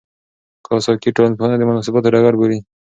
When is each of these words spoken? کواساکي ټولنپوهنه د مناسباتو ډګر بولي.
کواساکي 0.65 1.09
ټولنپوهنه 1.15 1.55
د 1.57 1.63
مناسباتو 1.69 2.11
ډګر 2.13 2.33
بولي. 2.39 2.59